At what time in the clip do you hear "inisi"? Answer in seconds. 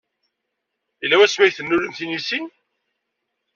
2.05-2.41